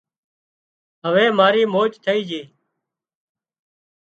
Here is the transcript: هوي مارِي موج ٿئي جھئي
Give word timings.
هوي 1.05 1.27
مارِي 1.37 1.63
موج 1.73 1.91
ٿئي 2.03 2.21
جھئي 2.29 2.41